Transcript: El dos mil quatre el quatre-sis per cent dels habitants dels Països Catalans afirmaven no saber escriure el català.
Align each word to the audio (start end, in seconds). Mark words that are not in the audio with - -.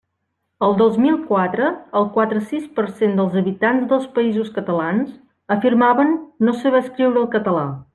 El 0.67 0.71
dos 0.77 0.95
mil 1.03 1.19
quatre 1.27 1.67
el 1.99 2.07
quatre-sis 2.15 2.65
per 2.79 2.87
cent 3.03 3.15
dels 3.21 3.39
habitants 3.43 3.87
dels 3.95 4.11
Països 4.19 4.53
Catalans 4.59 5.17
afirmaven 5.59 6.21
no 6.49 6.61
saber 6.65 6.87
escriure 6.87 7.25
el 7.27 7.35
català. 7.41 7.69